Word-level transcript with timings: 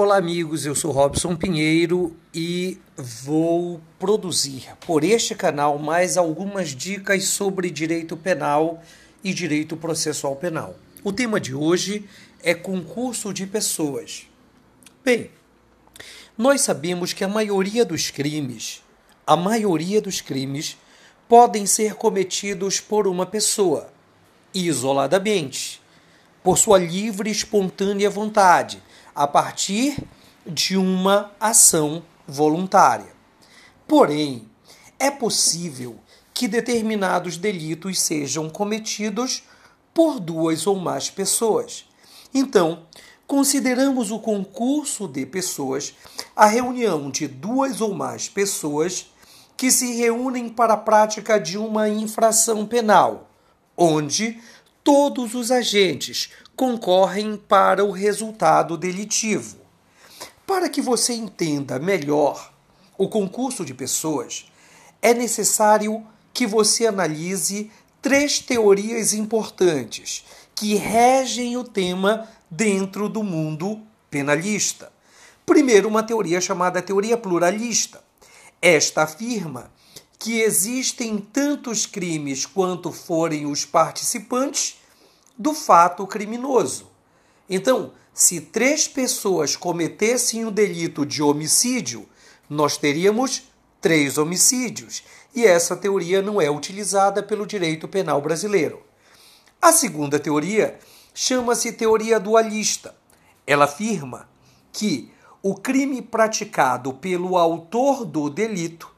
Olá, 0.00 0.16
amigos. 0.16 0.64
Eu 0.64 0.76
sou 0.76 0.92
Robson 0.92 1.34
Pinheiro 1.34 2.16
e 2.32 2.78
vou 2.96 3.80
produzir 3.98 4.68
por 4.86 5.02
este 5.02 5.34
canal 5.34 5.76
mais 5.76 6.16
algumas 6.16 6.68
dicas 6.68 7.24
sobre 7.24 7.68
direito 7.68 8.16
penal 8.16 8.80
e 9.24 9.34
direito 9.34 9.76
processual 9.76 10.36
penal. 10.36 10.76
O 11.02 11.12
tema 11.12 11.40
de 11.40 11.52
hoje 11.52 12.08
é 12.44 12.54
concurso 12.54 13.34
de 13.34 13.44
pessoas. 13.44 14.28
Bem, 15.04 15.32
nós 16.38 16.60
sabemos 16.60 17.12
que 17.12 17.24
a 17.24 17.28
maioria 17.28 17.84
dos 17.84 18.08
crimes, 18.08 18.84
a 19.26 19.34
maioria 19.34 20.00
dos 20.00 20.20
crimes 20.20 20.78
podem 21.28 21.66
ser 21.66 21.94
cometidos 21.94 22.78
por 22.78 23.08
uma 23.08 23.26
pessoa, 23.26 23.90
isoladamente, 24.54 25.82
por 26.40 26.56
sua 26.56 26.78
livre 26.78 27.30
e 27.30 27.32
espontânea 27.32 28.08
vontade 28.08 28.80
a 29.18 29.26
partir 29.26 29.98
de 30.46 30.76
uma 30.76 31.32
ação 31.40 32.04
voluntária. 32.24 33.12
Porém, 33.84 34.48
é 34.96 35.10
possível 35.10 35.98
que 36.32 36.46
determinados 36.46 37.36
delitos 37.36 38.00
sejam 38.00 38.48
cometidos 38.48 39.42
por 39.92 40.20
duas 40.20 40.68
ou 40.68 40.76
mais 40.76 41.10
pessoas. 41.10 41.84
Então, 42.32 42.84
consideramos 43.26 44.12
o 44.12 44.20
concurso 44.20 45.08
de 45.08 45.26
pessoas 45.26 45.96
a 46.36 46.46
reunião 46.46 47.10
de 47.10 47.26
duas 47.26 47.80
ou 47.80 47.92
mais 47.92 48.28
pessoas 48.28 49.12
que 49.56 49.72
se 49.72 49.96
reúnem 49.96 50.48
para 50.48 50.74
a 50.74 50.76
prática 50.76 51.40
de 51.40 51.58
uma 51.58 51.88
infração 51.88 52.64
penal, 52.64 53.28
onde 53.76 54.40
todos 54.82 55.34
os 55.34 55.50
agentes 55.50 56.30
concorrem 56.56 57.36
para 57.36 57.84
o 57.84 57.90
resultado 57.90 58.76
delitivo. 58.76 59.58
Para 60.46 60.68
que 60.68 60.80
você 60.80 61.12
entenda 61.12 61.78
melhor 61.78 62.52
o 62.96 63.08
concurso 63.08 63.64
de 63.64 63.74
pessoas, 63.74 64.50
é 65.00 65.14
necessário 65.14 66.04
que 66.32 66.46
você 66.46 66.86
analise 66.86 67.70
três 68.00 68.40
teorias 68.40 69.12
importantes 69.12 70.24
que 70.54 70.74
regem 70.74 71.56
o 71.56 71.64
tema 71.64 72.28
dentro 72.50 73.08
do 73.08 73.22
mundo 73.22 73.80
penalista. 74.10 74.90
Primeiro, 75.46 75.88
uma 75.88 76.02
teoria 76.02 76.40
chamada 76.40 76.82
teoria 76.82 77.16
pluralista. 77.16 78.02
Esta 78.60 79.04
afirma 79.04 79.70
que 80.18 80.40
existem 80.40 81.18
tantos 81.18 81.86
crimes 81.86 82.44
quanto 82.44 82.90
forem 82.90 83.46
os 83.46 83.64
participantes 83.64 84.78
do 85.38 85.54
fato 85.54 86.06
criminoso. 86.06 86.90
Então, 87.48 87.92
se 88.12 88.40
três 88.40 88.88
pessoas 88.88 89.54
cometessem 89.54 90.44
o 90.44 90.50
delito 90.50 91.06
de 91.06 91.22
homicídio, 91.22 92.08
nós 92.50 92.76
teríamos 92.76 93.44
três 93.80 94.18
homicídios, 94.18 95.04
e 95.32 95.44
essa 95.44 95.76
teoria 95.76 96.20
não 96.20 96.40
é 96.40 96.50
utilizada 96.50 97.22
pelo 97.22 97.46
direito 97.46 97.86
penal 97.86 98.20
brasileiro. 98.20 98.82
A 99.62 99.70
segunda 99.70 100.18
teoria 100.18 100.80
chama-se 101.14 101.72
teoria 101.72 102.18
dualista. 102.18 102.96
Ela 103.46 103.66
afirma 103.66 104.28
que 104.72 105.12
o 105.42 105.54
crime 105.54 106.02
praticado 106.02 106.92
pelo 106.94 107.36
autor 107.36 108.04
do 108.04 108.28
delito 108.28 108.90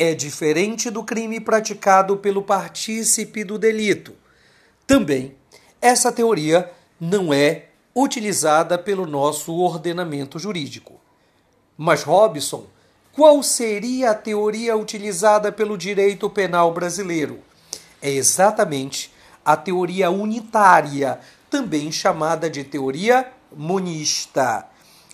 é 0.00 0.14
diferente 0.14 0.88
do 0.88 1.04
crime 1.04 1.38
praticado 1.38 2.16
pelo 2.16 2.40
partícipe 2.42 3.44
do 3.44 3.58
delito. 3.58 4.14
Também 4.86 5.36
essa 5.78 6.10
teoria 6.10 6.70
não 6.98 7.34
é 7.34 7.66
utilizada 7.94 8.78
pelo 8.78 9.04
nosso 9.06 9.54
ordenamento 9.54 10.38
jurídico. 10.38 10.98
Mas, 11.76 12.02
Robson, 12.02 12.64
qual 13.12 13.42
seria 13.42 14.12
a 14.12 14.14
teoria 14.14 14.74
utilizada 14.74 15.52
pelo 15.52 15.76
direito 15.76 16.30
penal 16.30 16.72
brasileiro? 16.72 17.40
É 18.00 18.08
exatamente 18.08 19.12
a 19.44 19.54
teoria 19.54 20.10
unitária, 20.10 21.20
também 21.50 21.92
chamada 21.92 22.48
de 22.48 22.64
teoria 22.64 23.30
monista. 23.54 24.66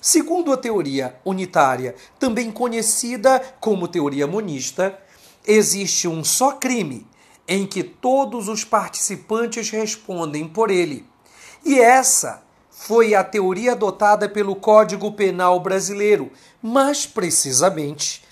Segundo 0.06 0.52
a 0.52 0.56
teoria 0.56 1.16
unitária, 1.24 1.96
também 2.16 2.52
conhecida 2.52 3.42
como 3.58 3.88
teoria 3.88 4.24
monista, 4.24 4.96
existe 5.44 6.06
um 6.06 6.22
só 6.22 6.52
crime 6.52 7.04
em 7.48 7.66
que 7.66 7.82
todos 7.82 8.46
os 8.46 8.62
participantes 8.62 9.68
respondem 9.68 10.46
por 10.46 10.70
ele. 10.70 11.04
E 11.64 11.80
essa 11.80 12.40
foi 12.70 13.16
a 13.16 13.24
teoria 13.24 13.72
adotada 13.72 14.28
pelo 14.28 14.54
Código 14.54 15.10
Penal 15.10 15.58
brasileiro, 15.58 16.30
mais 16.62 17.04
precisamente 17.04 18.22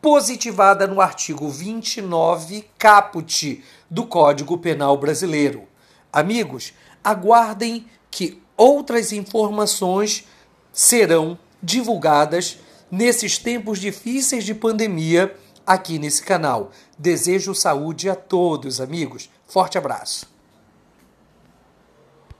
positivada 0.00 0.86
no 0.86 1.00
artigo 1.00 1.48
29 1.48 2.64
caput 2.78 3.60
do 3.90 4.06
Código 4.06 4.56
Penal 4.56 4.96
brasileiro. 4.96 5.64
Amigos, 6.12 6.72
aguardem 7.02 7.86
que 8.08 8.40
outras 8.56 9.10
informações 9.10 10.28
serão 10.74 11.38
divulgadas 11.62 12.58
nesses 12.90 13.38
tempos 13.38 13.78
difíceis 13.78 14.44
de 14.44 14.54
pandemia 14.54 15.34
aqui 15.66 15.98
nesse 15.98 16.22
canal. 16.22 16.70
Desejo 16.98 17.54
saúde 17.54 18.10
a 18.10 18.14
todos, 18.14 18.80
amigos. 18.80 19.30
Forte 19.46 19.78
abraço. 19.78 20.33